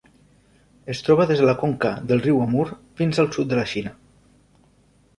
Es 0.93 1.01
troba 1.07 1.27
des 1.33 1.43
de 1.43 1.51
la 1.51 1.55
conca 1.65 1.93
del 2.13 2.23
riu 2.25 2.41
Amur 2.49 2.67
fins 3.03 3.23
al 3.25 3.33
sud 3.39 3.53
de 3.55 3.63
la 3.63 3.71
Xina. 3.77 3.97